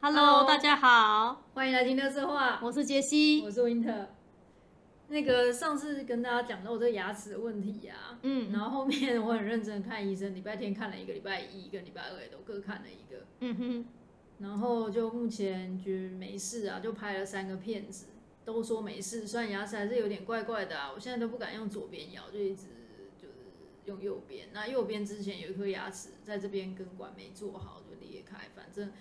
[0.00, 2.60] Hello，大家好，欢迎来听乐色话。
[2.62, 4.06] 我是杰西，我是 Winter。
[5.08, 13.86] 那个上次跟大家讲到我这个牙齿的问题呀、啊，嗯，然后后面我很认真的看医生，礼拜天看了一个，礼拜一跟礼拜二也都各看了一个，嗯哼，
[14.38, 18.06] 然后就目前觉得没事啊，就拍了三个片子，
[18.44, 22.66] 都说没事，虽然牙齿还是有点怪怪的啊，我现在都不敢用左边咬，就一直
[23.20, 23.34] 就是
[23.86, 24.50] 用右边。
[24.52, 28.92] 那右边之前有一颗牙齿在这边根管没做好就裂开，反正。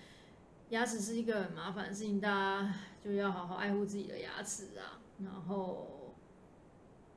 [0.70, 5.00] 牙齿是一个很麻烦的事情，大家就要好好爱护自己的牙齿啊。
[5.24, 6.14] 然后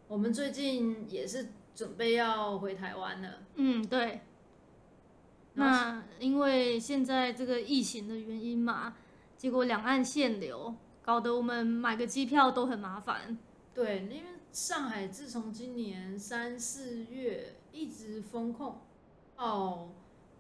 [0.07, 3.43] 我们最近也是准备要回台湾了。
[3.57, 4.21] 嗯，对。
[5.55, 8.95] 那因为现在这个疫情的原因嘛，
[9.37, 13.37] 结果两岸限流，搞得我们买个机票都很麻烦。
[13.75, 14.23] 对，因为
[14.53, 18.81] 上海自从今年三四月一直封控，
[19.37, 19.91] 哦。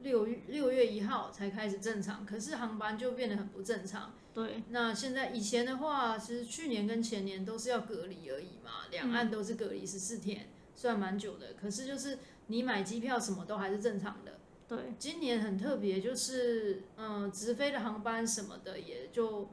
[0.02, 4.14] 六月六月一号才开始正常，可是航班就变得很不正常。
[4.32, 11.54] 对，那现在以前的话，其实去年跟前年都是要隔离而已嘛，两岸都是隔离十四天，算蛮久的。
[11.60, 14.38] 可是就是你买机票什么都还是正常的。
[14.68, 19.50] 对，今年很特别，就是嗯，直飞的航班什么的也就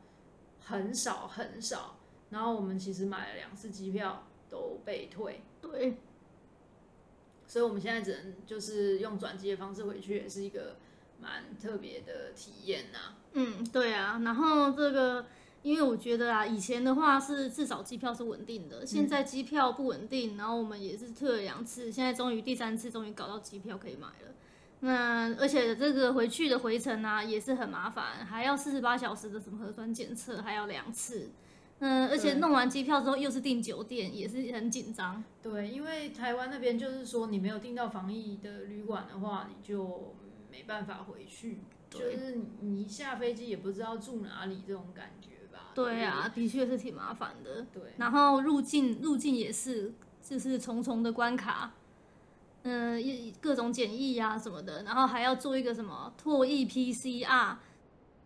[0.59, 1.97] 很少很少。
[2.29, 5.41] 然后我们其实买了两次机票都被退。
[5.59, 5.97] 对。
[7.47, 10.75] 所以我们现在只能就是用转机的方式回去，也是一个
[11.21, 13.15] 蛮特别的体验呐、啊。
[13.33, 14.21] 嗯，对啊。
[14.25, 15.25] 然后这个，
[15.63, 24.33] 因为我觉得啊，以前的话是至少机票是稳定的，现在机票不稳定，然后我们也是退了两次，现在终于第三次终于搞到机票可以买了。
[24.81, 31.29] 那而且这个回去的回程啊也是很麻烦，还要四十八小时的什么核酸检测，还要两次。
[31.79, 35.23] 嗯，而且弄完机票之后又是订酒店，也是很紧张。
[35.43, 40.15] 对，因为台湾那边就是说，你没有订到防疫的旅馆的话，你就
[40.51, 41.59] 没办法回去。
[41.89, 45.71] 就是你一下飞机也不知道住哪里，这种感觉吧？
[45.73, 47.65] 对啊，的确是挺麻烦的。
[47.71, 51.73] 对，然后入境入境也是，就是重重的关卡。
[52.63, 53.01] 嗯，
[53.39, 57.55] 各种检疫呀什么的，然后还要做一个什么唾液 PCR，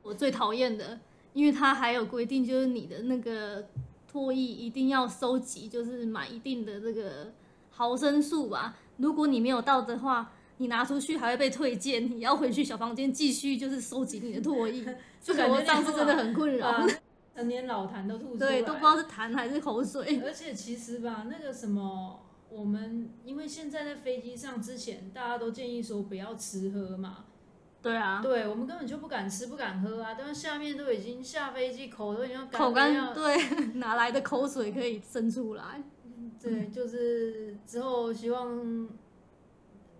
[0.01, 0.99] 我最讨厌的。
[1.33, 3.67] 因为它还有规定，就是你的那个
[4.11, 7.31] 唾液一定要收集，就是买一定的这个
[7.69, 8.77] 毫升数吧。
[8.97, 14.97] 如果你没有到的话，你拿出去还会被退件，你要回去小房间继续就是收集你的唾液。
[15.21, 16.87] 就感觉上次真的很困扰，啊，
[17.35, 20.21] 成年老痰都吐出来，对，都不知道是痰还是口水。
[20.25, 27.25] 而且其实吧，那个什么，我们因为现在在飞机上之前，大家都建议说不要吃喝嘛。
[27.81, 30.15] 对啊，对我们根本就不敢吃不敢喝啊！
[30.17, 33.35] 但是下面都已经下飞机，口都已经要口干，对，
[33.79, 35.81] 哪来的口水可以生出来？
[36.39, 38.87] 对，就是之后希望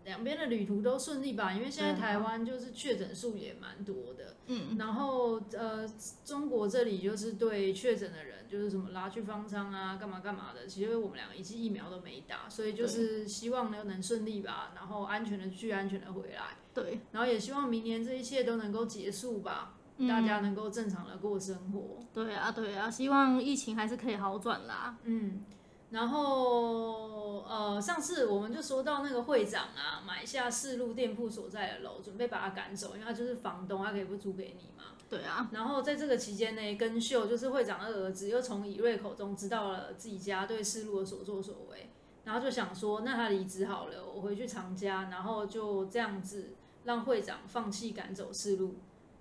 [0.05, 1.51] 两边的旅途都顺利吧。
[1.51, 5.87] 因为现在台湾就是确诊数也蛮多的，嗯，然后呃，
[6.23, 8.40] 中国这里就是对确诊的人。
[8.51, 10.67] 就是什么拉去方舱啊，干嘛干嘛的。
[10.67, 16.57] 其实我们两个一剂疫苗都没打，所以就是希望呢能顺利吧，然后安全的去，安全的回来。
[16.73, 21.99] 对，然后也希望明年这一切都能够结束吧，嗯、大家能够正常的过生活。
[22.13, 24.97] 对啊，对啊，希望疫情还是可以好转啦。
[25.05, 25.45] 嗯。
[25.91, 34.95] 然后，呃，上次我们就说到那个会长啊，买下四路店铺所在的楼，准备把他赶走，因为他就是房东，他可以不租给你嘛。
[35.11, 35.49] 对啊。
[35.51, 41.89] 然后在这个期间呢，根秀就是会长的儿子，又从以瑞口中知道了自己家对四路的所作所为，
[42.23, 46.51] 然后就想说，那他离职好了，我回去长家，然后就这样子
[46.85, 48.75] 让会长放弃赶走四路。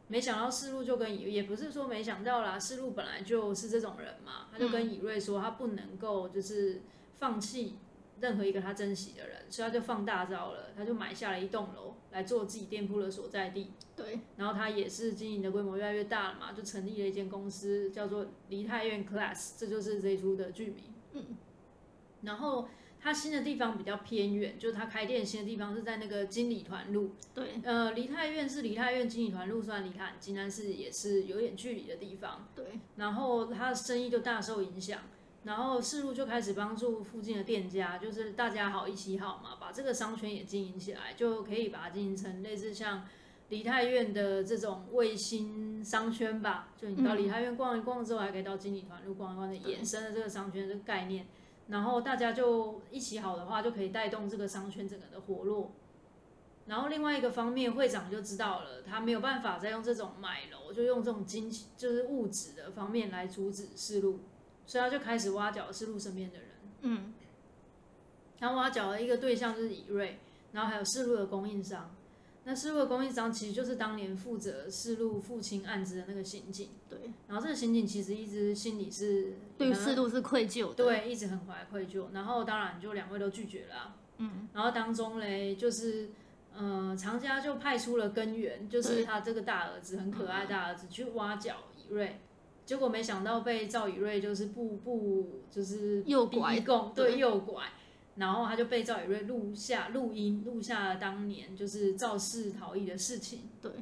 [0.07, 6.83] 没想到世路就跟以，也不是说没想到啦，世路本来就是这种人嘛，他就跟以瑞说，他不能够就是
[7.15, 7.77] 放弃
[8.21, 13.73] 任何一个他珍惜的人，所以他就放大招了，他就买下了一栋楼来做自己店铺的所在地。
[13.97, 20.85] 对，然后他也是经营的规模越来越大了嘛，就成立了一间公司，叫做梨泰院 Class，这就是这一出的剧名。
[21.13, 21.37] 嗯，
[22.23, 22.69] 然后。
[23.03, 27.13] 他新的地方比较偏远，就是他开店新的地方是在那个金里团路。
[27.35, 32.47] 对，呃，梨泰院是梨泰院，金里团路虽然离他很近，但是也是有点距离的地方。
[32.55, 35.01] 对，然后他的生意就大受影响，
[35.43, 43.07] 然后世路就开始帮助附近的店家，就是大家好一起好嘛，把这个商圈也经营起来，就可以把它经营成类似像
[43.49, 46.69] 梨泰院的这种卫星商圈吧。
[46.77, 51.27] 就你到梨泰院逛一逛之后，还可以到金里团路逛一逛的，衍生的这个商圈这个概念。
[51.69, 55.73] 然后大家就一起好的话，就可以带动这个商圈整个的活络。
[56.67, 64.21] 然后另外一个方面，会长就知道了，他没有办法再用这种买楼，就用这种金钱，就是物质的方面来阻止世禄，
[64.71, 66.47] 所以他就开始挖角世路身边的人。
[66.83, 67.13] 嗯，
[68.39, 70.21] 他挖角的一个对象就是以瑞，
[70.53, 71.93] 然后还有世路的供应商。
[72.45, 76.69] 那四路的供应商其实就是当年负责四路父亲案子的那个刑警。
[76.89, 77.01] 对。
[77.27, 80.75] 然后这个刑警其实一直心里是对四路是愧疚的。
[80.75, 82.05] 对，一直很怀愧疚。
[82.13, 83.97] 然后当然就两位都拒绝了啊。
[84.19, 84.49] 嗯。
[84.53, 86.11] 然后当中嘞，就是
[86.55, 92.21] 呃，长家就派出了根源，就是他这个大儿子很可爱大儿子去挖角以瑞，
[92.71, 96.61] 结果没想到被赵以瑞就是步步就是诱拐，
[96.95, 97.65] 对，诱拐。
[98.15, 103.49] 然后他就被赵以瑞录下录音，录下了当年就是肇事逃逸的事情。
[103.61, 103.73] 对。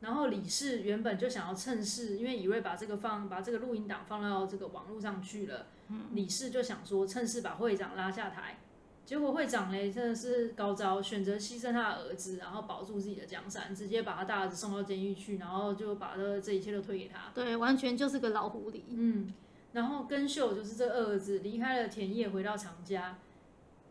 [0.00, 5.66] 然后李氏原本就想要趁势，因为以瑞把这个放把这个录音档放到这个网络上去了。
[5.86, 6.06] 嗯。
[6.12, 8.58] 李氏就想说趁势把会长拉下台，
[9.06, 17.30] 结果会长嘞真的是高招，选择牺牲他的儿子，然后保住自己的江山，直接把他大儿子送到监狱去，然后就把这这一切都推给他。
[17.32, 18.82] 对，完全就是个老狐狸。
[18.88, 19.32] 嗯。
[19.72, 23.16] 然后根秀就是这二儿子离开了田野，回到长家。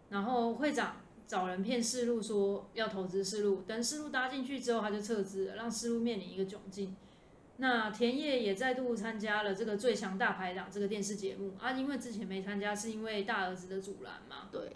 [0.09, 6.93] 然后会长找人骗四路说要投资四路，等四路搭进去之后，他就撤资了，让四路面临一个窘境。
[7.57, 14.49] 那田野也再度参加了这个最强大排档这个电视节目啊，因为之前没参加是因为大儿子的阻拦嘛。
[14.51, 14.73] 对。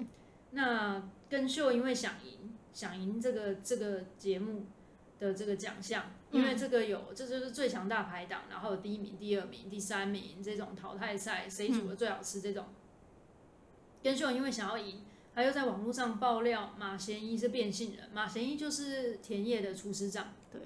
[0.51, 4.65] 那根秀因为想赢，想赢这个这个节目
[5.19, 12.65] 的这个奖项，因为这个有、嗯、这就是最强大排档，然后有第一名、第二名、第三名这种淘汰赛，谁煮的最好吃这种。
[14.01, 15.03] 根、嗯、秀因为想要赢。
[15.31, 20.33] 他又在网络上爆料马贤一是变性人，马贤一就是田野的厨师长。
[20.51, 20.59] 对。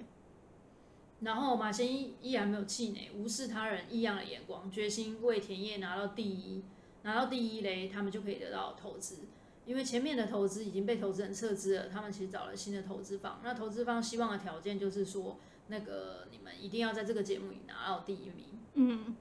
[1.19, 6.63] 然后马贤一依然没有气馁，无视他人异样的眼光，决心为田野拿到第一，
[7.03, 9.17] 拿到第一嘞，他们就可以得到投资。
[9.65, 13.39] 因为前面的投资已经被投资人撤资了，他们其实找了新的投资方。
[13.43, 15.37] 那投资方希望的条件就是说，
[15.67, 18.45] 那个你们一定要在这个节目里拿到第一名。
[18.73, 19.15] 嗯。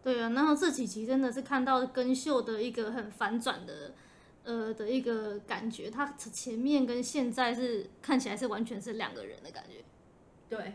[0.00, 3.92] 对啊，然后这几集真的是看到根秀的一个很反转的，
[4.44, 9.84] 呃的一个感觉，他前面跟现在是看起来是完全是两个人的感觉。
[10.48, 10.74] 对。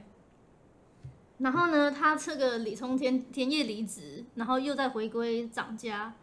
[1.40, 6.14] 然后呢，他这个李从田田野离职，然后又再回归长家，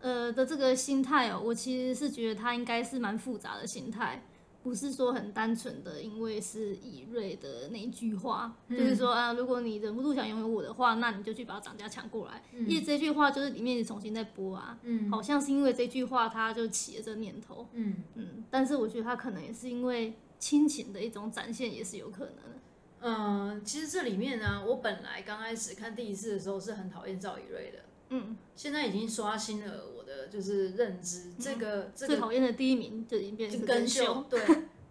[0.00, 4.22] 呃的这个心态哦，我其实是觉得他应该是蛮复杂的心态。
[4.62, 12.42] 不是说很单纯的，因为是以瑞的那一句话，嗯、就是说啊，如果你忍不住想拥有我的话，那你就去把长家抢过来。
[12.52, 22.58] 嗯、因为这句话就是里面重新在播啊，嗯，好像是因为这句话他就起了这念头，嗯嗯，但是我觉得他可能也是因为亲情的一种展现，也是有可能的。
[23.02, 34.40] 嗯，其实这里面呢，我本来刚开始看第一次的时候是很讨厌赵以瑞的，嗯，现在已经刷新了我的就是认知，嗯、这个这个最讨厌的第一名就已经变成根秀， 对。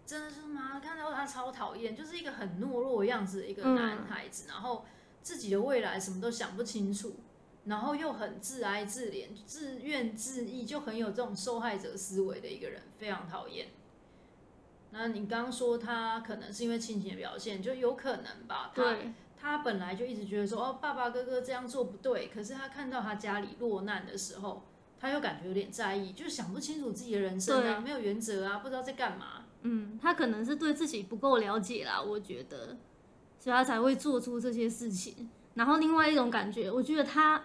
[0.06, 4.84] 真的是妈，看到他超讨厌，就是一个很懦弱的样子的一个男孩子，嗯，然后
[5.20, 7.16] 自己的未来什么都想不清楚，
[7.64, 13.66] 然后又很自哀自怜、自怨自艾，就很有这种受害者思维的一个人，非常讨厌。
[14.92, 18.70] 那你刚刚说他可能是因为亲情的表现，就有可能吧？
[18.72, 18.96] 他
[19.38, 24.64] 他本来就一直觉得说，哦，爸爸哥哥这样做不对，可是他看到他家里落难的时候，
[24.98, 29.44] 他又感觉有点在意，就是想不清楚自己的人生啊，没有原则啊，不知道在干嘛。
[29.62, 32.76] 嗯，他可能是对自己不够了解啦，我觉得，
[33.38, 35.28] 所以他才会做出这些事情。
[35.54, 37.44] 然后另外一种感觉，我觉得他，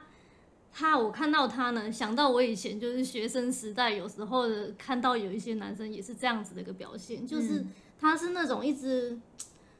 [0.72, 4.46] 他我看到他呢，想到我以前就是学生时代，有时候
[4.78, 7.66] 看到有一些男生也是这样子的一个表现，就是
[8.00, 9.20] 他是那种一直。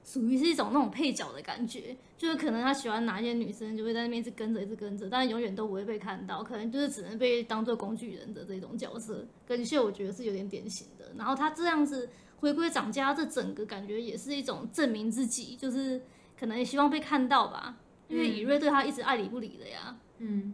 [0.04, 9.26] 属于是一种那种配角的感觉，就是可能他喜欢哪一些女生，就会在那边一直跟着，一直跟着，但是永远都不会被看到，可能就是只能被当做工具人的这种角色。
[9.46, 16.02] 根秀我觉得是有点典型的，然后他这样子回归长家，这整个感觉也是一种证明自己，就是
[16.38, 17.78] 可能也希望被看到吧，
[18.08, 19.98] 因为以瑞对他一直爱理不理的呀。
[20.18, 20.54] 嗯，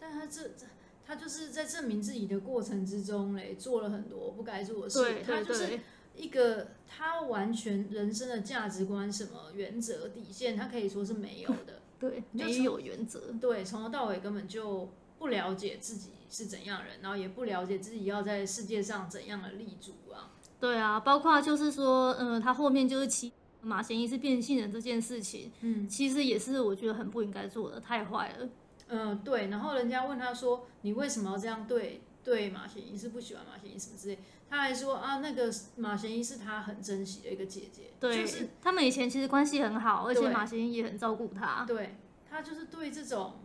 [0.00, 0.66] 但他这这
[1.06, 5.78] 他就是在证明自己的过程之中嘞，做了很多不该做的事，他就是。
[6.16, 11.80] 一个他完全人生的价值观、什么原则、底线，他可以说是没有的。
[11.98, 13.32] 对，没有原则。
[13.40, 20.32] 对，从头到尾根本就不了解自己是怎样人，然后也不了解自己要在世界上怎样的立足啊。
[20.60, 28.48] 对啊，包括就是说，嗯，他后面就是其马贤一是变性人这件事情，嗯，其实也是我觉得很不应该做的，太坏了。
[28.88, 29.48] 嗯，对。
[29.48, 32.98] 然后人家问他说：“你为什么要这样对对马贤一？
[32.98, 34.18] 是不喜欢马贤一什么之类？”
[34.54, 41.64] 他还说啊，那个马贤一是他很珍惜的一个姐姐，对，就是他们以前其实关系很好，而且马贤一也很照顾他。
[41.66, 41.96] 对，
[42.30, 43.40] 他就是对这种，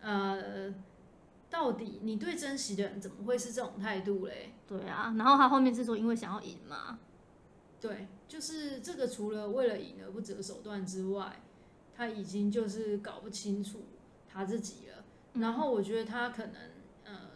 [0.00, 0.74] 呃，
[1.48, 4.52] 到底你对珍惜的人怎么会是这种态度嘞？
[4.66, 6.98] 对啊，然后他后面是说因为想要赢嘛，
[7.80, 11.40] 对，就是这个除了为了赢而不择手段之外，
[11.94, 13.84] 他已经就是搞不清楚
[14.28, 15.04] 他自己了。
[15.34, 16.73] 嗯、然后我觉得他可能。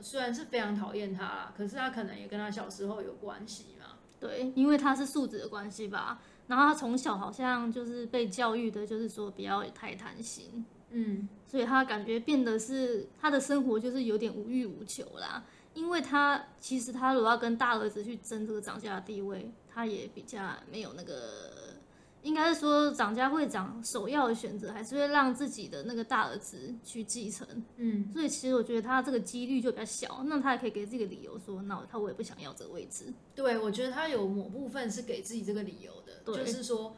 [0.01, 3.97] 虽然是非常讨厌他啦，可是他可能也跟他小时候有关系嘛。
[4.21, 6.21] 对，因为他是素质的关系吧。
[6.47, 10.65] 然后他从小好像就是被教育的，就是说不要太贪心。
[10.91, 15.45] 嗯，所以他感觉变得是他的生活就是有点无欲无求啦。
[15.75, 20.41] 因为他其实他如果要跟大儿子去争这个涨价的地位，他也比较
[20.71, 21.77] 没有那个。
[22.23, 27.47] 应该是说，长家会长首要的选择还是会让自己的那个大儿子去继承。
[27.77, 30.23] 嗯，所以其实我觉得他这个几率就比较小。
[30.27, 33.13] 那他也可以给自己个理由说，那他我也不想要这个位置。
[33.35, 36.97] 对，我觉得他有某部分是给自己这个理由的，对就是说，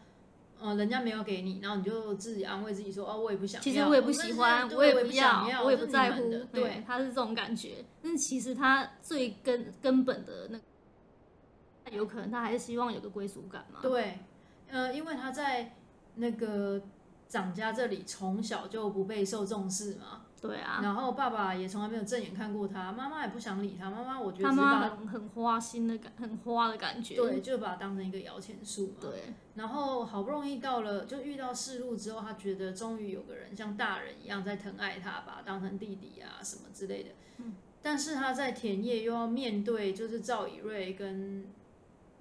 [0.59, 3.63] 呃，人家没有给你，然后你就自己安慰自己说，哦，我也不想要。
[3.63, 6.31] 其实我也不喜欢，我也不要，我，也不在乎。
[6.31, 7.85] 对，对，他是这种感觉。
[8.03, 10.59] 但是其实他最根根本的那
[11.91, 13.81] 个，有可能他还是希望有个归属感嘛。
[13.83, 14.19] 对。
[14.71, 15.75] 呃，因为他在
[16.15, 16.81] 那个
[17.29, 41.47] 长家这里从小就不被受重视嘛，对啊，然后爸爸也从来没有正眼看过他，妈妈也不想理他，妈妈我觉得他妈很很花心的感，很花的感觉，对，就把他当成一个摇钱树嘛，对，然后好不容易到了，就遇到世路之后，他觉得终于有个人像大人一样在疼爱他，把他当成弟弟啊什么之类的，嗯，但是他在田野又要面对就是赵以瑞跟。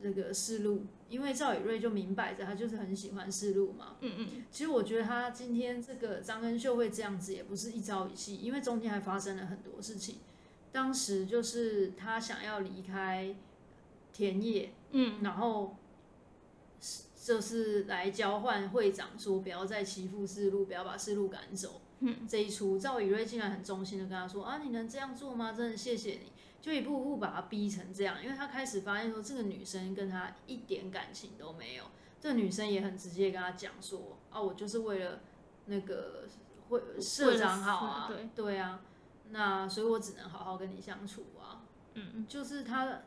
[0.02, 3.98] 这个世路，因为赵以瑞就明摆着他就是很喜欢世路嘛。
[4.02, 4.28] 嗯嗯。
[4.50, 10.16] 其实我觉得他今天这个张恩秀会这样子，也不是一朝一夕，因为中间还发生了很多事情。
[10.72, 13.36] 当时就是他想要离开
[14.14, 15.76] 田野，嗯，然后
[17.24, 21.82] 就是来交换会长说不要再欺负世路，不要把世路赶走。
[22.00, 22.28] 嗯。
[22.28, 25.52] 这一出，赵以瑞竟然很衷心的跟他说：“啊，你能这样做吗？
[25.52, 31.84] 真的谢谢你。”就一步步把他逼成这样，因为他开始发现说这个女生跟他一点感情都没有。
[32.20, 35.22] 这个女生也很直接跟他讲说：“啊，我就是为了
[35.68, 36.28] 那个
[36.68, 38.82] 会社长好啊， 对对啊，
[39.30, 41.64] 那所以我只能好好跟你相处啊。”
[41.96, 43.04] 嗯，就是他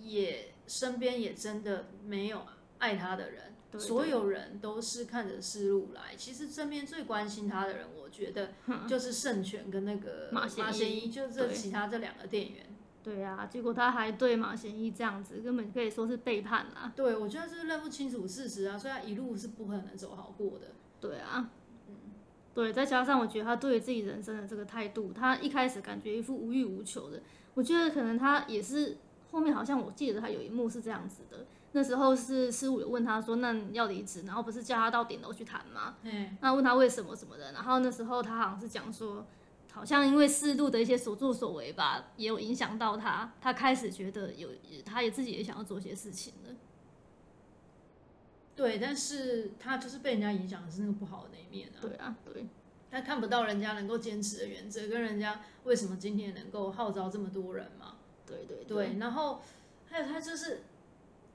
[0.00, 2.46] 也身边也真的没有
[2.78, 6.16] 爱他的人，对对对，所有人都是看着思路来。
[6.16, 8.54] 其实身边最关心他的人，我觉得
[8.88, 12.66] 就是圣权跟那个马贤一，就这其他这两个店员。
[13.06, 16.92] 对啊，结果他还对马贤义这样子，根本可以说是背叛啦。
[16.96, 20.72] 对，我觉得这是认不清楚事实啊，所以他一路是不可能走好过的。
[21.00, 21.48] 对啊，
[21.88, 21.94] 嗯，
[22.52, 27.22] 对，再加上我觉得他对自己人生的这个态度，他一开始感觉一副无欲无求的，
[27.54, 28.96] 我觉得可能他也是
[29.30, 35.94] 后面好像我记得他有一幕是这样子的，那时候是师傅有问他说，那你要离职，然后不是叫他到顶楼去谈吗？
[36.02, 39.24] 嗯，那问他为什么什么的，然后那时候他好像是讲说。
[39.76, 44.48] 好像因为四度的一些所作所为吧，也有影响到他，他开始觉得有，
[44.86, 46.54] 他也自己也想要做些事情了。
[48.54, 51.78] 对，但是他就是被人家影响的是那个不好的那一面啊。
[51.82, 52.46] 对啊，对，
[52.90, 57.96] 他看不到人家能够坚持的原则，跟人家为什么今天能够号召这么多人嘛。
[58.26, 59.42] 对对对，对，然后
[59.84, 60.62] 还有他就是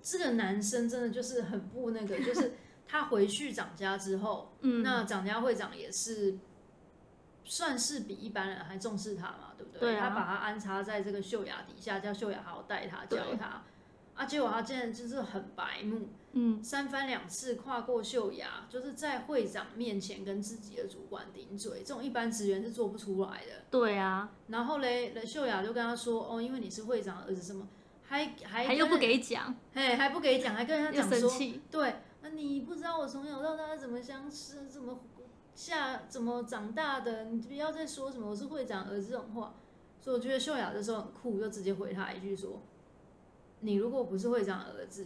[0.01, 2.53] 这个男生真的就是很不那个，就是
[2.87, 6.39] 他回去长家之后，嗯，那长家会长也是。
[7.43, 9.79] 算是比一般人还重视他嘛，对不对？
[9.79, 13.63] 对啊、他把他安插在这个秀雅底下，叫秀雅好好带他，教他。
[14.13, 23.63] 啊，结果他竟然就是很白目，嗯，三番两次跨过秀雅，就是在会长面前跟自己的主管顶嘴，这种一般职员是做不出来的。
[23.71, 24.29] 对啊。
[24.47, 27.67] 然后嘞，秀雅就跟他说：“哦，因为你是会长儿子，什么
[28.03, 31.31] 还还还又不给讲，嘿，还不给讲，还跟他讲说，
[31.71, 34.99] 对，那你不知道我从小到大怎么相识，怎么。”
[35.55, 37.25] 下怎么长大的？
[37.25, 39.53] 你不要再说什么我是会长儿子这种话。
[40.03, 42.59] 所以我觉得秀雅这时候很酷，就直接回他一句说
[43.61, 45.05] ：“你如果不是会长儿子，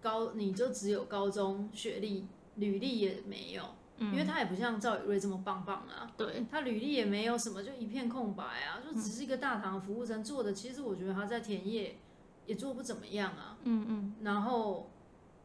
[0.00, 3.62] 高你就只有高中学历，履历也没有，
[3.98, 6.10] 嗯、因为他也不像赵宇瑞这么棒棒啊。
[6.16, 10.50] 对，他履历也没有什么，就一片空白啊，就只是一个大堂服务生做的。
[10.50, 11.98] 其实我觉得他在田野
[12.46, 13.58] 也做不怎么样啊。
[13.64, 14.14] 嗯嗯。
[14.22, 14.88] 然后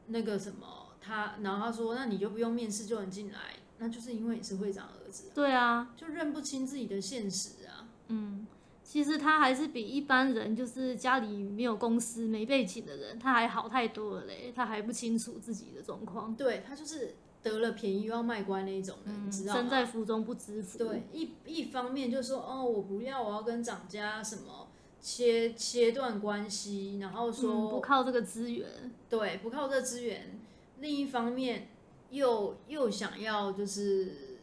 [0.07, 7.89] 那个什么，他然后他说：那你就不用面试就能进来。”那就是因为你是会长儿子，对啊，就认不清自己的现实啊。
[8.09, 8.45] 嗯，
[8.83, 14.53] 其实他还是比一般人，就是家里没有公司、没背景的人，他还好太多了嘞。
[14.55, 19.59] 他还不清楚自己的状况，对，他就是得了便宜又要卖乖那一种人，嗯、你知道吗？
[19.59, 20.77] 身在福中不知福。
[20.77, 24.67] 对，一一方面就说哦，我不要，我要跟长家什么
[25.01, 30.39] 切切断关系，然后说、嗯、不靠这个资源，对，不靠这个资源。
[30.79, 31.69] 另一方面。
[32.11, 34.37] 又又想要就是，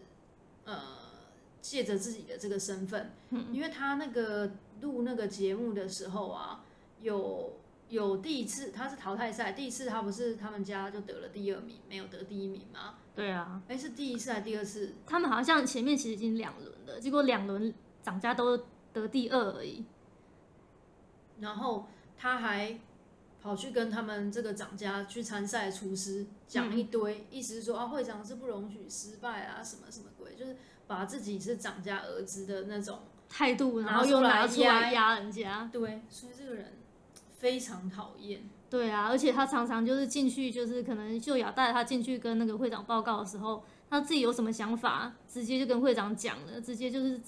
[0.65, 0.83] 呃，
[1.61, 6.65] 借着自己的这个身份，嗯、因为他那个录那个节目的时候啊，
[7.01, 7.53] 有
[7.89, 12.95] 有第一次他是淘汰赛，第一次他不是他们家就得了第二名，没有得第一名吗？
[13.15, 14.95] 对啊，哎，是第一次还是第二次？
[15.07, 17.73] 他们好像前面其实已经两轮了，结果两轮
[18.03, 18.57] 长家都
[18.93, 19.85] 得第二而已。
[21.41, 22.79] 然后他还
[23.49, 30.55] 跑去跟他们这个长家去参赛厨师讲一堆，嗯、意思是说啊，会长是不容许失败啊，什么什么鬼，就是
[30.87, 35.67] 把自己是长家儿子的那种态度，然后又拿出来压人家。
[35.73, 36.75] 对，所以这个人
[37.39, 38.43] 非常讨厌。
[38.69, 47.19] 对啊，而且他常常就是进去，就是可能秀雅带他进去跟那个会长报告的时候，他自己有什么想法，直接就跟会长讲了，直接就是。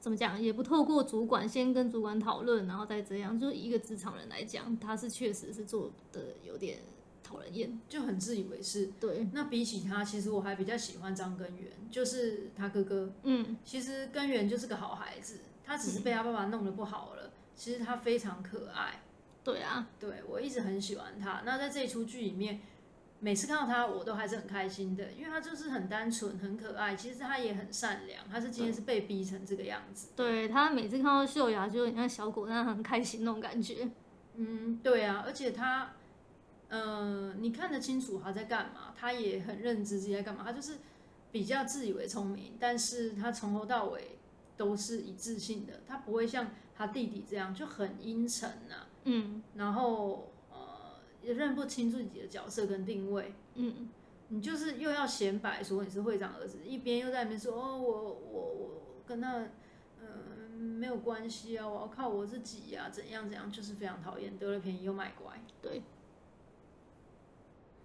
[0.00, 0.40] 怎么讲？
[0.40, 3.38] 也不透过主管先跟主管讨论，然后再这样。
[3.38, 6.78] 就一个职场人来讲，他是确实是做的有点
[7.22, 8.86] 讨人厌，就很自以为是。
[8.98, 9.28] 对。
[9.32, 13.12] 那比起他，其实我还比较喜欢张根源，就是他哥哥。
[13.24, 13.58] 嗯。
[13.64, 17.24] 其实根源就是个好孩子，他只是被他爸爸弄得不好了。
[17.26, 19.02] 嗯、其实他非常可爱。
[19.44, 19.86] 对啊。
[20.00, 21.42] 对，我一直很喜欢他。
[21.44, 22.60] 那在这一出剧里面。
[23.22, 26.96] 每次看到他，我都还是很开心的，因为他就是很单纯、很可爱。
[26.96, 30.08] 其实他也很善良，他是今天是被逼成这个样子。
[30.16, 33.90] 对，他每次看到秀雅，就很像小狗那样很开心那种感觉。
[34.36, 35.92] 嗯，对啊，而且他，
[36.68, 40.42] 嗯、呃，你看得清楚他在干嘛，他也很认知自己在干嘛。
[40.42, 40.78] 他就是
[41.30, 44.16] 比较自以为聪明，但是他从头到尾
[44.56, 48.86] 都是一致性的，他不会像他弟弟这样就很阴沉呐、啊。
[49.04, 50.29] 嗯，然后。
[51.22, 53.88] 也认不清自己的角色跟定位，嗯，
[54.28, 58.70] 你就是又要显摆说你是会长儿子，一边又在那边说哦，我我我
[59.06, 59.48] 跟他，嗯、
[60.00, 65.82] 呃，没有关系啊，我要靠我自己呀、啊，怎样怎样，就是非常讨厌，得了便宜又卖乖，对。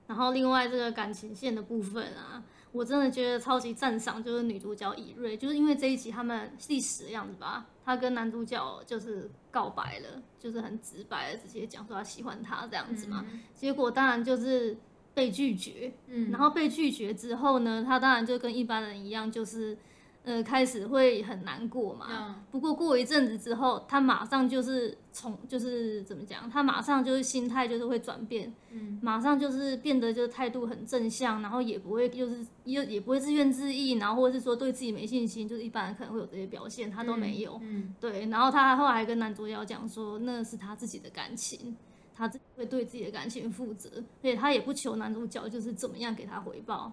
[0.08, 2.44] 然后另外这个感情线的部分啊，
[2.76, 7.66] 我真的觉得超级赞赏，就是女主角以瑞，就是因为这一集他们历史的样子吧。
[7.86, 13.26] 她跟男主角就是告白了，就是很直白的直接讲说她喜欢他这样子嘛。
[13.32, 14.78] 嗯、结果当然就是
[15.14, 19.78] 被拒绝，嗯，然后被拒绝之后呢，她当然就跟一般人一样，就是。
[20.26, 22.08] 呃，开始会很难过嘛。
[22.10, 37.60] 嗯、不过过一阵子之后，他马上就是从就是怎么讲，他马上就是心态就是会转变，嗯，马上就是变得就是态度很正向，然后也不会就是又也不会自怨自艾，然后或者是说对自己没信心，就是一般人可能会有这些表现，他都没有。
[37.62, 38.26] 嗯，嗯对。
[38.26, 41.78] 然后他后来还跟男主角讲说，那是他自己的感情，
[42.16, 46.92] 他自己会对自己的感情负责，所以他也不求男主角就是怎么样给他回报。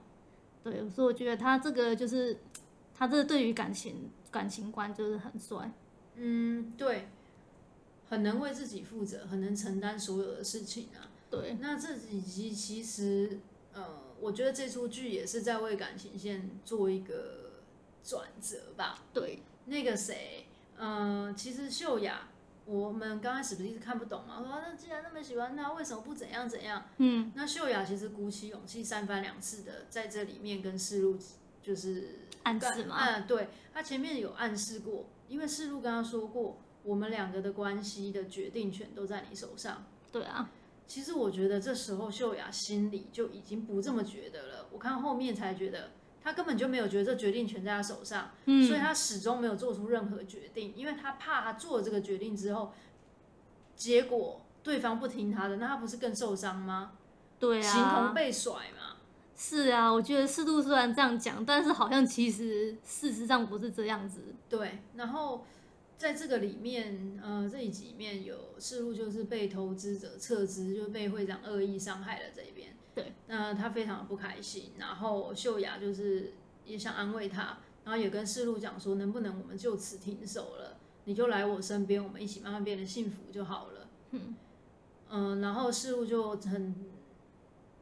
[0.62, 2.36] 对，所以我觉得他这个就是。
[3.02, 5.68] 他这对于感情感情观就是很帅，
[6.14, 7.08] 嗯，对，
[8.08, 11.10] 很能为自己负责，很能承担所有的事情啊。
[11.28, 13.40] 对，那这以及其实，
[13.72, 13.84] 呃，
[14.20, 17.60] 我觉得这出剧也是在为感情线做一个
[18.04, 19.02] 转折吧。
[19.12, 22.28] 对，那个谁，嗯、呃，其实秀雅，
[22.66, 26.84] 我们刚开始不是一直看不懂嘛，说那既然那么喜欢他，为什么不怎样怎样？
[26.98, 31.18] 嗯，那秀雅其实鼓起勇气三番两次的在这里面跟世路
[31.60, 32.20] 就是。
[32.44, 32.96] 暗示吗？
[33.00, 39.84] 嗯，对，他前面有暗示过，因为世路跟他说过，我们两个的关系的决定权都在你手上。
[40.10, 40.50] 对啊，
[40.86, 44.66] 其实我觉得这时候秀雅心里就已经不这么觉得了。
[44.70, 52.72] 我看后面才觉得，他根本就没有觉得这决定权在他手上，嗯，所以他始终没有做出任何决定，因为他怕他做了这个决定之后，
[53.74, 56.92] 结果对方不听他的，那他不是更受伤吗？
[57.38, 58.91] 对啊，形同被甩嘛。
[59.44, 64.20] 是啊，我觉得世路虽然这样讲，但是好像其实事实上不是这样子。
[64.48, 65.44] 对，然后
[65.98, 72.72] 在这个里面，呃，这一集里面有世路就是被投资者撤资，就被会长恶意伤害了这一边。
[72.94, 80.76] 对，那、呃、他非常的不开心，然后秀雅就是也想安慰他，然后也跟世路讲说，能不能我们就此停手了？
[81.06, 83.88] 你就来我身边，我们一起慢慢变得幸福就好了。
[84.12, 84.36] 嗯，
[85.10, 86.91] 嗯、呃，然后世路就很。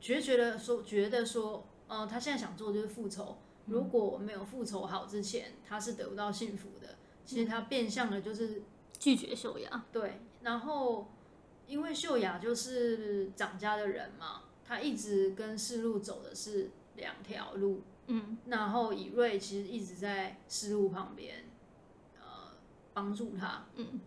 [0.00, 3.36] 觉得觉得说觉得说，呃，他现在想做就是复仇。
[3.66, 6.96] 如果没有复仇好之前，他是得不到幸福的。
[7.24, 8.62] 其实他变相的就是
[8.98, 9.84] 拒绝秀雅。
[9.92, 11.08] 对，然后
[11.68, 17.82] 因为秀雅就是长家的人嘛，他一直跟世路走的是两条路。
[18.06, 21.44] 嗯，然后以瑞其实一直在世路旁边，
[22.18, 22.24] 呃，
[22.92, 23.66] 帮助他。
[23.76, 24.00] 嗯，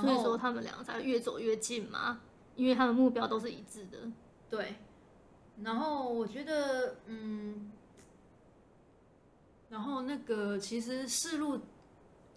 [0.00, 2.20] 所以说他们两个才越走越近嘛，
[2.54, 3.98] 因为他们目标都是一致的。
[4.50, 4.76] 对，
[5.62, 7.70] 然后我觉得，嗯，
[9.68, 11.60] 然后那个其实世路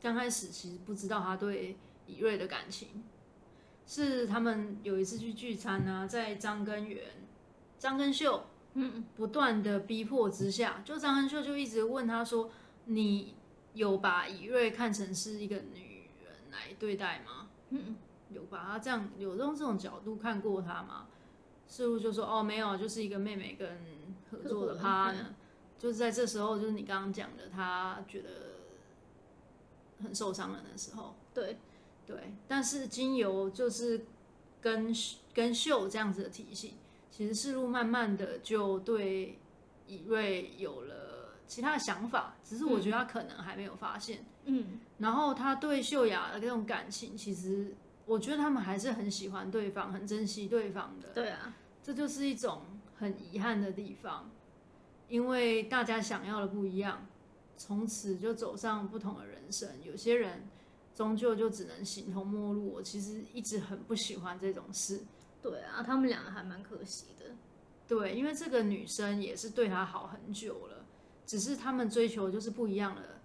[0.01, 3.03] 刚开始其实不知道他对以瑞的感情，
[3.85, 7.03] 是他们有一次去聚餐啊，在张根源、
[7.79, 8.43] 张根秀，
[8.73, 12.51] 嗯，不断的逼迫之下，就张根秀就一直问他说
[12.85, 13.35] ：“你
[13.73, 17.47] 有把以瑞看成是一个女人来对待吗？
[17.69, 17.95] 嗯，
[18.29, 21.07] 有把他这样有用这种角度看过他吗？”
[21.71, 23.79] 世路就说：“哦，没有，就是一个妹妹跟
[24.29, 25.33] 合作的趴呢。”
[25.79, 28.29] 就是在这时候，就是你刚刚讲的，他觉得
[30.03, 31.15] 很受伤了的时候。
[31.33, 31.57] 对，
[32.05, 32.33] 对。
[32.45, 34.05] 但是经由就是
[34.61, 34.93] 跟
[35.33, 36.73] 跟秀这样子的体型，
[37.09, 39.39] 其实世路慢慢的就对
[39.87, 44.25] 以瑞有了其他的想法，只是我觉得他可能还没有发现。
[44.45, 47.73] 嗯，然后他对秀雅的这种感情，其实
[48.05, 51.09] 我觉得他们还是很喜欢对方，很珍惜对方的。
[51.09, 52.61] 对啊，这就是一种
[52.97, 54.29] 很遗憾的地方，
[55.09, 57.05] 因为大家想要的不一样，
[57.57, 59.69] 从此就走上不同的人生。
[59.83, 60.43] 有些人。
[60.93, 62.69] 终究就只能形同陌路。
[62.73, 64.99] 我其实一直很不喜欢这种事。
[65.41, 67.27] 对啊，他们两个还蛮可惜的。
[67.87, 70.85] 对，因为这个女生也是对他好很久了，
[71.25, 73.21] 只是他们追求就是不一样的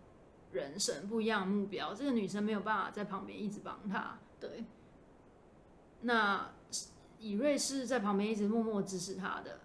[0.53, 1.93] 人生，不一样的目标。
[1.93, 4.17] 这个女生没有办法在旁边一直帮他。
[4.41, 4.65] 对。
[6.03, 6.49] 那
[7.19, 9.61] 以瑞是在旁边一直默默支持他的。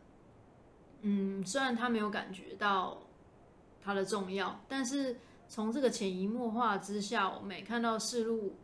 [1.02, 3.04] 嗯，虽然他没有感觉到
[3.82, 5.18] 他的重要，但是。
[5.54, 8.56] 从这个潜移默化之下，我们也看到世路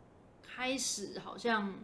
[0.42, 1.74] 开始好像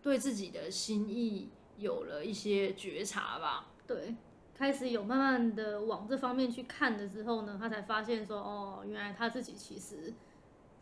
[0.00, 3.66] 对自己的心意有了一些觉察吧。
[3.86, 4.16] 对，
[4.54, 10.14] 开始有慢慢的往这方面去看的时候呢，他才发现说，哦，原来他自己其实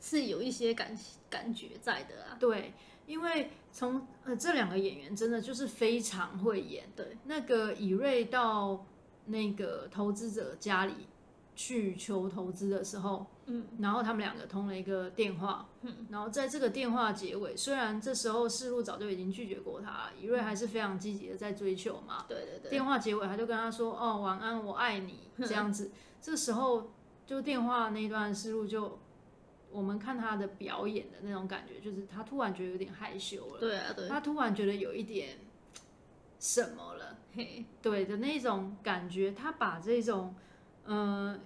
[0.00, 0.96] 是有一些感
[1.28, 2.36] 感觉在的啊。
[2.38, 2.72] 对，
[3.06, 6.84] 因为从呃这两个演员真的就是非常会演。
[6.94, 8.84] 对，那个以瑞到
[9.26, 10.94] 那个投资者家里
[11.54, 13.26] 去求投资的时候。
[13.48, 22.24] 嗯，然后他们两个通了一个电话，嗯，然后在这个电话结尾，虽然这时候世路早就已经拒绝过他，以瑞还是非常积极的在追求嘛。
[22.26, 22.70] 对对对。
[22.70, 25.92] 电话结尾，他就跟他说：“哦，晚安，我爱你。”这样子。
[26.20, 26.90] 这时候
[27.24, 28.98] 就电话那一段思路就，
[29.76, 33.60] 我们看他的表演的那种感觉，就是他突然觉得有点害羞了。
[33.60, 34.08] 对啊，对。
[34.08, 35.38] 他突然觉得有一点
[36.38, 40.34] 什么了，嘿，对的那种感觉，他把这种，
[40.84, 41.40] 嗯、呃。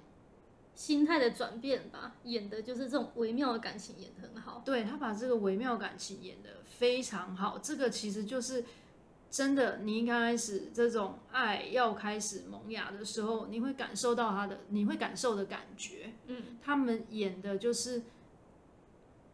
[0.72, 4.62] 心态的转变吧，演的就是这种微妙的感情，演得很好。
[4.64, 8.64] 对，他把这个微妙感情演得非常好，这个其实就是
[9.30, 9.80] 真的。
[9.82, 16.14] 你一开始这种爱要开始萌芽的时候，你会感受到他的，你会感受的感觉。
[16.28, 18.02] 嗯，他们演的就是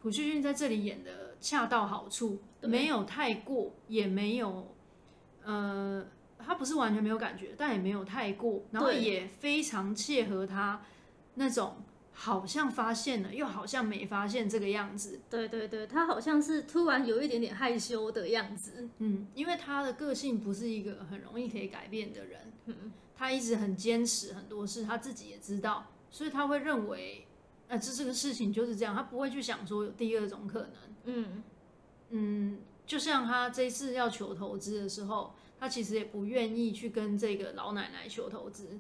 [0.06, 4.72] 朴叙俊在这里演的恰到好处，没有太过，也没有，
[5.42, 6.06] 呃，
[6.38, 10.80] 他不是完全没有感觉，但也没有太过，然后也非常切合他。
[11.34, 11.78] 那种
[12.12, 15.18] 好像发现了，又好像没发现这个样子。
[15.28, 18.88] 对对对，他好像是突然有一点点害羞的样子。
[18.98, 22.52] 嗯，因为他的个性不是一个很容易可以改变的人。
[22.66, 27.25] 嗯，他一直很坚持很多事，他自己也知道，所以他会认为，
[27.68, 30.70] 呃，这这个事情就是这样，他不会去想说有第二种可能。
[31.04, 31.42] 嗯
[32.10, 38.78] 嗯，就像他这次要求投资的时候，他其实也不愿意去跟这个老奶奶求投资。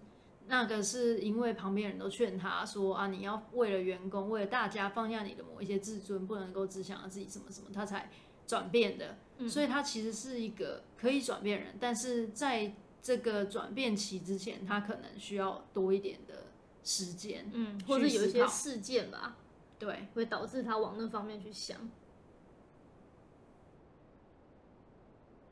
[0.48, 8.08] 那个是因为旁边人都劝他说啊，你要为了员工，为了大家放下你的某一些自尊，不能够只想着自己什么什么，他才
[8.46, 9.18] 转变的。
[9.38, 9.48] 嗯。
[9.48, 12.72] 所以他其实是一个可以转变人，但是在
[13.02, 16.44] 这个转变期之前，他可能需要多一点的
[16.86, 19.36] 时间，嗯，或者有一些事件吧，
[19.78, 21.90] 对，会导致他往那方面去想。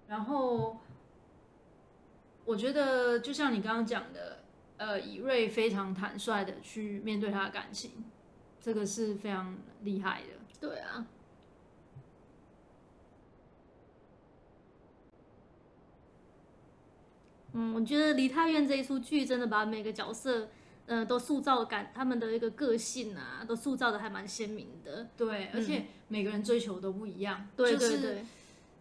[0.08, 0.78] 然后
[2.46, 4.40] 我觉得，就像你刚刚讲的。
[4.76, 7.92] 呃，以瑞非常坦率的去面对他的感情，
[8.60, 10.30] 这个是非常厉害的。
[10.60, 11.06] 对啊，
[17.52, 20.48] 嗯，我觉得《梨泰院》这一出剧真的把每个角色，
[20.86, 25.08] 呃，都塑造感，他们的一个个性啊，都塑造的还蛮鲜明的。
[25.16, 27.48] 对，而且每个人追求都不一样。
[27.56, 28.24] 对对对，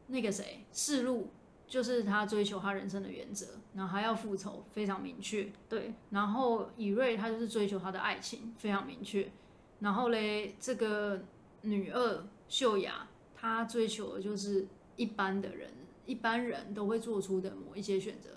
[0.07, 1.29] 那个谁，世路。
[1.65, 5.51] 就是他追求他人生的原则，然后还要复仇，非常明确。
[5.67, 9.31] 对，然后以瑞他就是追求他的爱情，非常明确。
[9.79, 11.23] 然后嘞，这个
[11.61, 15.71] 女二秀雅，她追求的就是一般的人，
[16.05, 18.29] 一般人都会做出的某一些选择。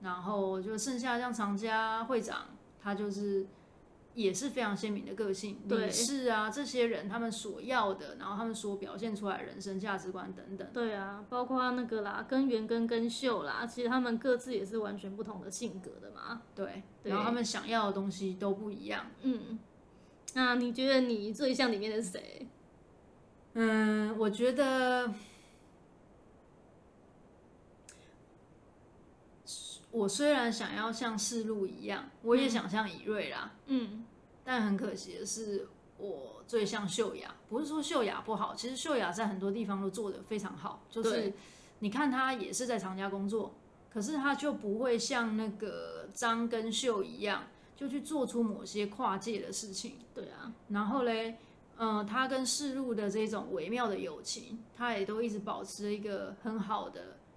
[0.00, 2.46] 然后就剩下像长家会长，
[2.80, 3.46] 他就是。
[4.14, 10.66] 也是非常鲜明的个性，对，是啊，这些人他们所要的，然后他们所表现出来的人生价值观等等。
[10.72, 16.42] 对啊，包括那个啦，根源跟跟秀啦，其实他们各自也是完全不同的性格的嘛。
[16.52, 19.06] 对，对，然后他们想要的东西都不一样。
[19.22, 19.56] 嗯，
[20.34, 22.48] 那你觉得你最像里面的是谁？
[23.52, 25.12] 嗯，我觉得。
[29.98, 34.04] 我虽然想要像世路一样，我也想像以瑞啦，嗯，
[34.44, 37.34] 但很可惜的是，我最像秀雅。
[37.48, 40.84] 不是说秀雅不好，其实秀雅在很多地方都做得非常好。
[40.88, 41.32] 就是
[41.80, 43.54] 你看她也是在长家工作，
[43.92, 49.94] 可是她就不会像那个张跟秀一样，就去做出某些跨界的事情。
[50.14, 51.38] 对啊，然后嘞，
[51.76, 57.27] 嗯，她跟世路的这种微妙的友情，她也都一直保持一个很好的呃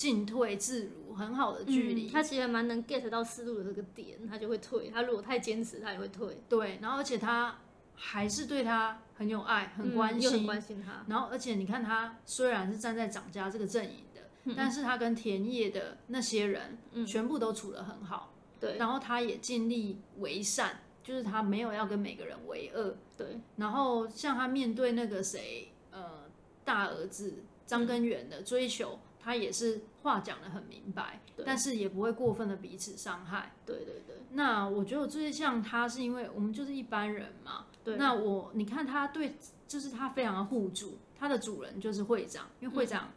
[0.00, 2.06] 进退自如，很好的距离。
[2.06, 4.88] 嗯、他其实蛮能 get 到思路的这个点，他就会退。
[4.88, 6.40] 他如果太坚持，他也会退。
[6.48, 7.58] 对，然后而且他
[7.94, 11.04] 还是对他很有爱，很关心，嗯、很关心他。
[11.06, 18.32] 然后而且你看他虽然是站在蒋家这个阵营的，嗯、但是他跟田野的那些人，嗯、全部都处得很好。
[18.58, 20.80] 对，然后他也尽力为善。
[21.02, 23.40] 就是他没有要跟每个人为恶，对。
[23.56, 26.30] 然后像他面对那个谁，呃，
[26.62, 33.52] 大儿子张根源的追求，嗯、他也是话讲得很明白，但是也不会过分的彼此伤害。
[33.66, 34.16] 对对对。
[34.32, 37.66] 那我觉得我最像他是因为我们就是一般人嘛。
[37.84, 37.96] 对。
[37.96, 39.36] 那我你看他对，
[39.66, 43.10] 就是他非常的护主，他的主人就是会长，因为会长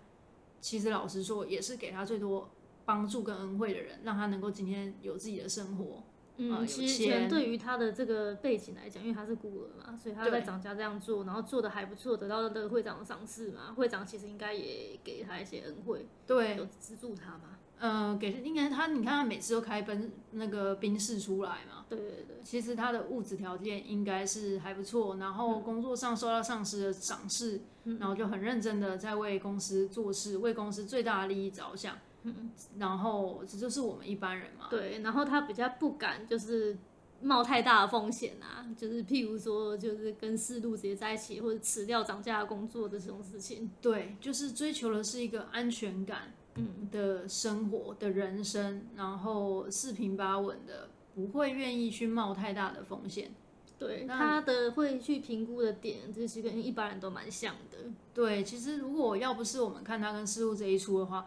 [0.59, 2.49] 其实老实说也是给他最多
[2.85, 6.03] 帮助跟恩惠的人，让他能够今天有自己的生活。
[6.37, 13.73] 嗯，其实对于他的这个背景来讲，因为他是孤儿嘛，所以他在长家这样做，然后做的还不错，得到了那个会长的赏识嘛。
[13.75, 17.59] 会长其实应该也给他一些恩惠，对，有资助他嘛。
[17.79, 21.85] 嗯、呃，给应该他，你看他每次都开奔那个宾士出来嘛。
[21.89, 31.97] 对对对，其实他的物质条件应该是还不错，然后工作上受到上司的赏识，嗯、然后就很认真的在为公司做事，为公司最大的利益着想。
[32.23, 34.67] 嗯，然后这就是我们一般人嘛。
[34.69, 36.77] 对，然后他比较不敢就是
[37.21, 43.69] 冒太大的风险啊，就是譬如说，就是跟四路直接在一起，或者辞掉涨价的工作的这种事情。
[43.81, 53.31] 对，就是追求的是一个安全感，嗯的生活的人生，然后四平八稳的，不会愿意去冒太大的风险。
[53.77, 57.77] 对，他的会去评估的点，这是跟一般人都蛮像的。
[58.13, 61.25] 对，其实如果要不是我们看他跟四路这一出的话。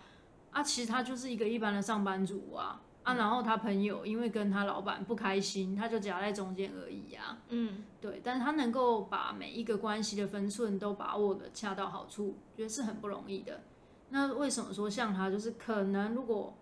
[0.57, 7.37] 啊，其实他就是一个一般的上班族啊，啊，然后他朋友因为跟他老板不开心，他就夹在中间而已啊。
[7.51, 13.61] 嗯，对，但是他能够把每一个关系的分寸都把握的恰到好处，觉得是很不容易的。
[14.09, 16.55] 那为什么说像他，就是可能如果，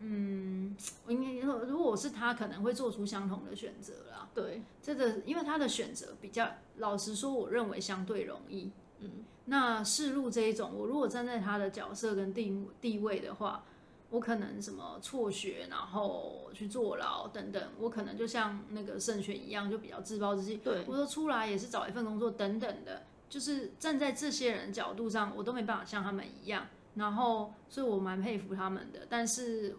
[0.00, 0.76] 嗯，
[1.06, 4.28] 我应该说，如果我是他，可能会做出相同的选择啦。
[4.34, 8.70] 对，这个因为他的选择比较，老实说，我认为相对容易。
[8.98, 9.24] 嗯。
[9.46, 13.64] 那世路这一种，我如果站在他的角色跟地地位的话，
[14.10, 20.56] 我可能什么辍学，然后去坐牢等等，我可能就像那个圣选一样，就比较自暴自弃。
[20.58, 26.66] 对，我说出来也是找一份工作等等的，就是站在这些人角度上，我都没办法像他们一样。
[26.94, 29.06] 然后，所以我蛮佩服他们的。
[29.08, 29.76] 但是，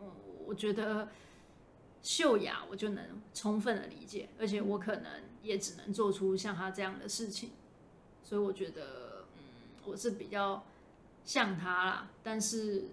[0.00, 0.10] 嗯，
[0.46, 1.08] 我觉得
[2.02, 5.10] 秀雅我就能充分的理解，而且我可能
[5.42, 7.50] 也只能做出像他这样的事情。
[8.28, 9.40] 所以我觉得，嗯，
[9.86, 10.62] 我是比较
[11.24, 12.84] 像他啦，但是，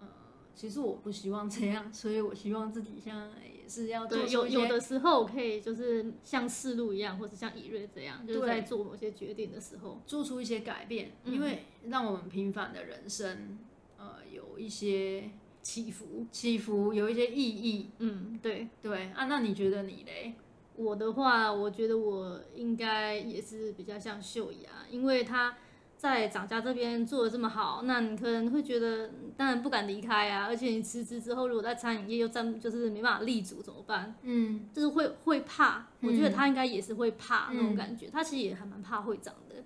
[0.00, 0.06] 呃，
[0.54, 13.58] 其实我不希望这样，所以我希望自己像也是要做有有的时候可以就是像世路一样，或者像以瑞这样，就是在做某些决定的时候做出一些改变，嗯、因为让我们平凡的人生，
[13.98, 15.28] 呃，有一些
[15.60, 17.90] 起伏，起伏有一些意义。
[17.98, 20.32] 嗯，对对啊，那你觉得你嘞？
[20.78, 25.56] 我的话，我觉得我应该也是比较像秀雅，因为他
[25.96, 30.46] 在蒋家这边做的这么好，那你可能会觉得，当然不敢离开啊。
[30.46, 34.14] 而且你辞职之后，如果在餐饮业又站，就是没办法立足怎么办？
[34.22, 35.88] 嗯，就是会会怕。
[36.00, 39.56] 我觉得他应该也是会怕那种感觉，嗯、他其实也还蛮怕会长的，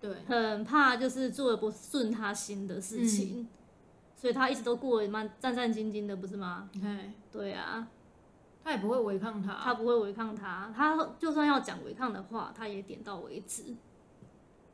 [0.00, 3.48] 对，很怕就是做的不顺他心的事情，嗯、
[4.16, 6.70] 所以他一直都过得蛮战战兢兢的，不是吗？
[6.72, 7.86] 对，对啊。
[8.66, 13.62] 他也不会违抗他，他不会违抗他，他就算要讲违抗的话，他也点到为止，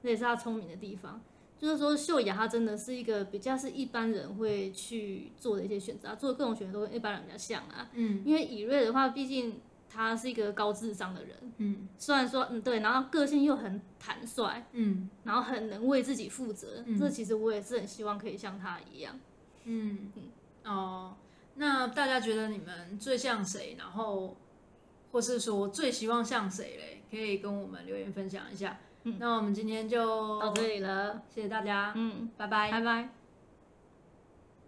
[0.03, 1.21] 这也是他聪明的地方。
[1.59, 7.91] 就是说，秀雅她真的是一个比较是一般人会去做的一些选择，做的各种选择都跟一般人比较像啊。
[7.93, 19.21] 嗯，因为以瑞的话，毕竟他是一个高智商的人，嗯，虽然说嗯对，然后个性又很坦率，嗯，然后很能为自己负责，嗯，这其实我也是很希望可以像他一样，
[19.65, 20.23] 嗯嗯
[20.65, 21.15] 哦。
[21.55, 23.77] 那大家觉得你们最像谁？
[23.79, 24.37] 然后，
[25.13, 27.03] 或是说最希望像谁嘞？
[27.11, 28.79] 可以跟我们留言分享一下。
[29.05, 31.93] 嗯，那我们今天就到这里了，谢谢大家。
[31.95, 33.22] 嗯，拜拜，拜拜。